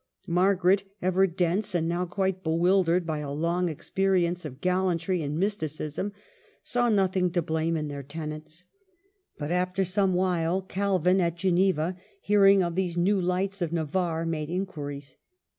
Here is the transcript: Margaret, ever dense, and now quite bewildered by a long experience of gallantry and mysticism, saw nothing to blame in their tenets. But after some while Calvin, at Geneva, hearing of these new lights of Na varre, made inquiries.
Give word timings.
Margaret, 0.25 0.83
ever 0.99 1.27
dense, 1.27 1.75
and 1.75 1.87
now 1.87 2.07
quite 2.07 2.43
bewildered 2.43 3.05
by 3.05 3.19
a 3.19 3.29
long 3.31 3.69
experience 3.69 4.45
of 4.45 4.59
gallantry 4.59 5.21
and 5.21 5.37
mysticism, 5.37 6.11
saw 6.63 6.89
nothing 6.89 7.29
to 7.33 7.41
blame 7.43 7.77
in 7.77 7.87
their 7.87 8.01
tenets. 8.01 8.65
But 9.37 9.51
after 9.51 9.83
some 9.85 10.15
while 10.15 10.63
Calvin, 10.63 11.21
at 11.21 11.37
Geneva, 11.37 11.97
hearing 12.19 12.63
of 12.63 12.73
these 12.73 12.97
new 12.97 13.21
lights 13.21 13.61
of 13.61 13.71
Na 13.71 13.83
varre, 13.83 14.25
made 14.25 14.49
inquiries. 14.49 15.17